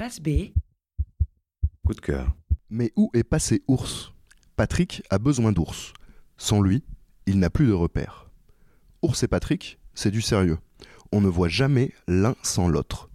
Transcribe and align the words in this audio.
Face 0.00 0.18
B. 0.18 0.54
Coup 1.84 1.92
de 1.92 2.00
cœur. 2.00 2.34
Mais 2.70 2.90
où 2.96 3.10
est 3.12 3.22
passé 3.22 3.62
Ours? 3.68 4.14
Patrick 4.56 5.02
a 5.10 5.18
besoin 5.18 5.52
d'Ours. 5.52 5.92
Sans 6.38 6.62
lui, 6.62 6.82
il 7.26 7.38
n'a 7.38 7.50
plus 7.50 7.66
de 7.66 7.74
repères. 7.74 8.30
Ours 9.02 9.22
et 9.22 9.28
Patrick, 9.28 9.78
c'est 9.92 10.10
du 10.10 10.22
sérieux. 10.22 10.56
On 11.12 11.20
ne 11.20 11.28
voit 11.28 11.50
jamais 11.50 11.92
l'un 12.08 12.34
sans 12.42 12.66
l'autre. 12.66 13.10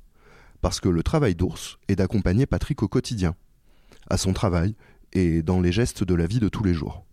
Parce 0.61 0.79
que 0.79 0.87
le 0.87 1.01
travail 1.01 1.33
d'Ours 1.33 1.79
est 1.87 1.95
d'accompagner 1.95 2.45
Patrick 2.45 2.83
au 2.83 2.87
quotidien, 2.87 3.35
à 4.07 4.17
son 4.17 4.33
travail 4.33 4.75
et 5.11 5.41
dans 5.41 5.61
les 5.61 5.71
gestes 5.71 6.03
de 6.03 6.13
la 6.13 6.27
vie 6.27 6.39
de 6.39 6.49
tous 6.49 6.63
les 6.63 6.75
jours. 6.75 7.03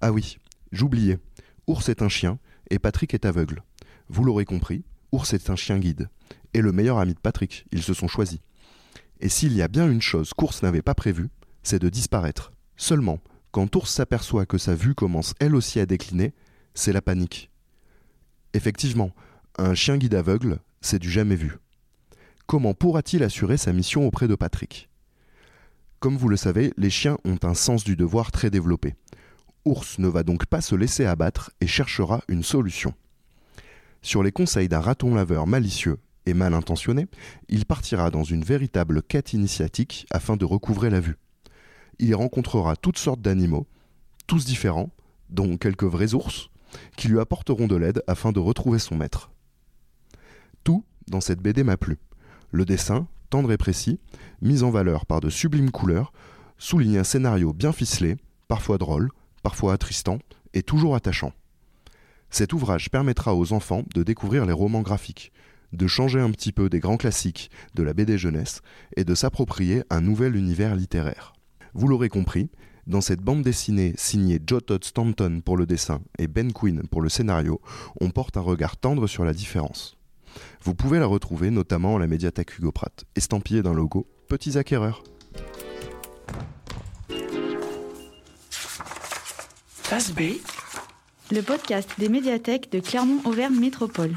Ah 0.00 0.10
oui, 0.10 0.38
j'oubliais, 0.72 1.20
Ours 1.68 1.88
est 1.88 2.02
un 2.02 2.08
chien 2.08 2.40
et 2.70 2.80
Patrick 2.80 3.14
est 3.14 3.24
aveugle. 3.24 3.62
Vous 4.08 4.24
l'aurez 4.24 4.44
compris, 4.44 4.82
Ours 5.12 5.32
est 5.32 5.48
un 5.48 5.54
chien 5.54 5.78
guide. 5.78 6.08
Et 6.54 6.60
le 6.60 6.72
meilleur 6.72 6.98
ami 6.98 7.14
de 7.14 7.20
Patrick, 7.20 7.66
ils 7.70 7.84
se 7.84 7.94
sont 7.94 8.08
choisis. 8.08 8.40
Et 9.24 9.30
s'il 9.30 9.54
y 9.54 9.62
a 9.62 9.68
bien 9.68 9.90
une 9.90 10.02
chose 10.02 10.34
qu'Ours 10.34 10.62
n'avait 10.62 10.82
pas 10.82 10.94
prévue, 10.94 11.30
c'est 11.62 11.78
de 11.78 11.88
disparaître. 11.88 12.52
Seulement, 12.76 13.20
quand 13.52 13.74
Ours 13.74 13.90
s'aperçoit 13.90 14.44
que 14.44 14.58
sa 14.58 14.74
vue 14.74 14.94
commence 14.94 15.32
elle 15.40 15.56
aussi 15.56 15.80
à 15.80 15.86
décliner, 15.86 16.34
c'est 16.74 16.92
la 16.92 17.00
panique. 17.00 17.50
Effectivement, 18.52 19.12
un 19.56 19.74
chien 19.74 19.96
guide 19.96 20.14
aveugle, 20.14 20.58
c'est 20.82 20.98
du 20.98 21.10
jamais 21.10 21.36
vu. 21.36 21.56
Comment 22.46 22.74
pourra-t-il 22.74 23.22
assurer 23.22 23.56
sa 23.56 23.72
mission 23.72 24.06
auprès 24.06 24.28
de 24.28 24.34
Patrick? 24.34 24.90
Comme 26.00 26.18
vous 26.18 26.28
le 26.28 26.36
savez, 26.36 26.74
les 26.76 26.90
chiens 26.90 27.16
ont 27.24 27.38
un 27.44 27.54
sens 27.54 27.82
du 27.82 27.96
devoir 27.96 28.30
très 28.30 28.50
développé. 28.50 28.94
Ours 29.64 29.98
ne 29.98 30.08
va 30.08 30.22
donc 30.22 30.44
pas 30.44 30.60
se 30.60 30.74
laisser 30.74 31.06
abattre 31.06 31.50
et 31.62 31.66
cherchera 31.66 32.22
une 32.28 32.42
solution. 32.42 32.92
Sur 34.02 34.22
les 34.22 34.32
conseils 34.32 34.68
d'un 34.68 34.80
raton 34.80 35.14
laveur 35.14 35.46
malicieux 35.46 35.96
et 36.26 36.34
mal 36.34 36.54
intentionné, 36.54 37.06
il 37.48 37.66
partira 37.66 38.10
dans 38.10 38.24
une 38.24 38.44
véritable 38.44 39.02
quête 39.02 39.32
initiatique 39.32 40.06
afin 40.10 40.36
de 40.36 40.44
recouvrer 40.44 40.90
la 40.90 41.00
vue. 41.00 41.16
Il 41.98 42.08
y 42.08 42.14
rencontrera 42.14 42.76
toutes 42.76 42.98
sortes 42.98 43.20
d'animaux, 43.20 43.66
tous 44.26 44.44
différents, 44.44 44.90
dont 45.30 45.56
quelques 45.56 45.84
vrais 45.84 46.14
ours, 46.14 46.48
qui 46.96 47.08
lui 47.08 47.20
apporteront 47.20 47.66
de 47.66 47.76
l'aide 47.76 48.02
afin 48.06 48.32
de 48.32 48.40
retrouver 48.40 48.78
son 48.78 48.96
maître. 48.96 49.30
Tout 50.64 50.84
dans 51.08 51.20
cette 51.20 51.40
BD 51.40 51.62
m'a 51.62 51.76
plu. 51.76 51.98
Le 52.50 52.64
dessin, 52.64 53.06
tendre 53.30 53.52
et 53.52 53.56
précis, 53.56 54.00
mis 54.40 54.62
en 54.62 54.70
valeur 54.70 55.06
par 55.06 55.20
de 55.20 55.30
sublimes 55.30 55.70
couleurs, 55.70 56.12
souligne 56.58 56.98
un 56.98 57.04
scénario 57.04 57.52
bien 57.52 57.72
ficelé, 57.72 58.16
parfois 58.48 58.78
drôle, 58.78 59.10
parfois 59.42 59.74
attristant 59.74 60.18
et 60.54 60.62
toujours 60.62 60.94
attachant. 60.94 61.32
Cet 62.30 62.52
ouvrage 62.52 62.90
permettra 62.90 63.34
aux 63.34 63.52
enfants 63.52 63.84
de 63.94 64.02
découvrir 64.02 64.46
les 64.46 64.52
romans 64.52 64.82
graphiques, 64.82 65.32
de 65.74 65.86
changer 65.86 66.20
un 66.20 66.30
petit 66.30 66.52
peu 66.52 66.68
des 66.68 66.80
grands 66.80 66.96
classiques 66.96 67.50
de 67.74 67.82
la 67.82 67.94
BD 67.94 68.18
jeunesse 68.18 68.60
et 68.96 69.04
de 69.04 69.14
s'approprier 69.14 69.82
un 69.90 70.00
nouvel 70.00 70.36
univers 70.36 70.74
littéraire. 70.74 71.32
Vous 71.74 71.88
l'aurez 71.88 72.08
compris, 72.08 72.50
dans 72.86 73.00
cette 73.00 73.20
bande 73.20 73.42
dessinée 73.42 73.94
signée 73.96 74.40
Joe 74.46 74.64
Todd 74.64 74.84
Stanton 74.84 75.40
pour 75.44 75.56
le 75.56 75.66
dessin 75.66 76.00
et 76.18 76.28
Ben 76.28 76.52
Quinn 76.52 76.82
pour 76.88 77.00
le 77.00 77.08
scénario, 77.08 77.60
on 78.00 78.10
porte 78.10 78.36
un 78.36 78.42
regard 78.42 78.76
tendre 78.76 79.06
sur 79.06 79.24
la 79.24 79.32
différence. 79.32 79.96
Vous 80.62 80.74
pouvez 80.74 80.98
la 80.98 81.06
retrouver 81.06 81.50
notamment 81.50 81.96
à 81.96 81.98
la 81.98 82.06
médiathèque 82.06 82.58
Hugo 82.58 82.72
Pratt, 82.72 83.04
estampillée 83.16 83.62
d'un 83.62 83.72
logo 83.72 84.06
Petits 84.28 84.58
acquéreurs. 84.58 85.02
Face 89.68 90.12
B. 90.12 90.38
Le 91.30 91.40
podcast 91.40 91.88
des 91.98 92.08
médiathèques 92.08 92.70
de 92.72 92.80
Clermont-Auvergne 92.80 93.58
Métropole. 93.58 94.14